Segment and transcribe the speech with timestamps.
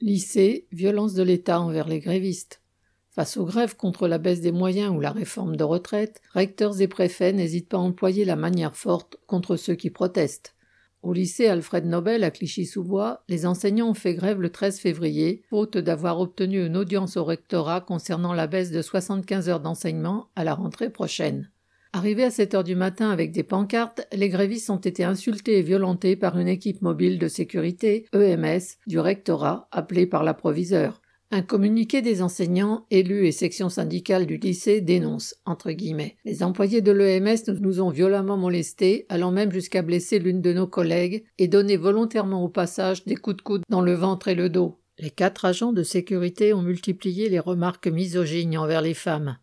[0.00, 2.62] Lycée, violence de l'État envers les grévistes.
[3.10, 6.86] Face aux grèves contre la baisse des moyens ou la réforme de retraite, recteurs et
[6.86, 10.54] préfets n'hésitent pas à employer la manière forte contre ceux qui protestent.
[11.02, 15.76] Au lycée Alfred Nobel à Clichy-sous-Bois, les enseignants ont fait grève le 13 février, faute
[15.76, 20.54] d'avoir obtenu une audience au rectorat concernant la baisse de 75 heures d'enseignement à la
[20.54, 21.50] rentrée prochaine.
[21.94, 25.62] Arrivés à 7 heures du matin avec des pancartes, les grévistes ont été insultés et
[25.62, 31.00] violentés par une équipe mobile de sécurité, EMS, du rectorat, appelée par l'approviseur.
[31.30, 36.16] Un communiqué des enseignants, élus et sections syndicales du lycée dénonce, entre guillemets.
[36.24, 40.66] Les employés de l'EMS nous ont violemment molestés, allant même jusqu'à blesser l'une de nos
[40.66, 44.48] collègues et donner volontairement au passage des coups de coude dans le ventre et le
[44.48, 44.78] dos.
[45.00, 49.38] Les quatre agents de sécurité ont multiplié les remarques misogynes envers les femmes,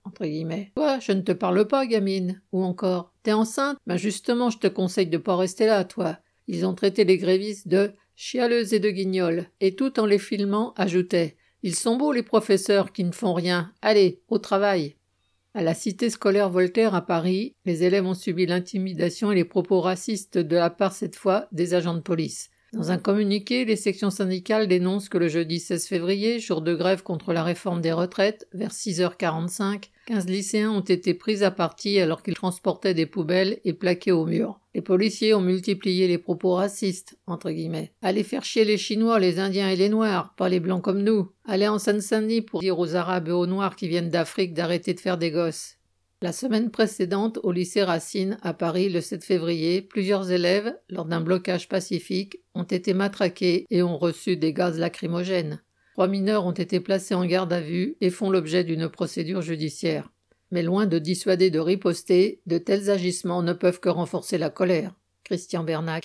[0.75, 2.41] Toi, je ne te parle pas, gamine.
[2.51, 3.77] Ou encore, t'es enceinte?
[3.87, 6.19] Ben justement, je te conseille de pas rester là, toi.
[6.47, 10.73] Ils ont traité les grévistes de chialeuses et de guignols, et tout en les filmant,
[10.75, 13.71] ajoutaient Ils sont beaux les professeurs qui ne font rien.
[13.81, 14.95] Allez, au travail.
[15.53, 19.79] À la cité scolaire Voltaire à Paris, les élèves ont subi l'intimidation et les propos
[19.79, 22.49] racistes de la part cette fois des agents de police.
[22.73, 27.03] Dans un communiqué, les sections syndicales dénoncent que le jeudi 16 février, jour de grève
[27.03, 32.21] contre la réforme des retraites, vers 6h45, 15 lycéens ont été pris à partie alors
[32.21, 34.59] qu'ils transportaient des poubelles et plaqués au mur.
[34.75, 37.91] Les policiers ont multiplié les propos racistes, entre guillemets.
[38.03, 41.31] Allez faire chier les Chinois, les Indiens et les Noirs, pas les Blancs comme nous.
[41.43, 44.99] Allez en Seine-Saint-Denis pour dire aux Arabes et aux Noirs qui viennent d'Afrique d'arrêter de
[44.99, 45.77] faire des gosses.
[46.21, 51.21] La semaine précédente, au lycée Racine, à Paris, le 7 février, plusieurs élèves, lors d'un
[51.21, 55.61] blocage pacifique, ont été matraqués et ont reçu des gaz lacrymogènes.
[55.95, 60.11] Trois mineurs ont été placés en garde à vue et font l'objet d'une procédure judiciaire.
[60.51, 64.93] Mais loin de dissuader de riposter, de tels agissements ne peuvent que renforcer la colère.
[65.23, 66.03] Christian Bernac.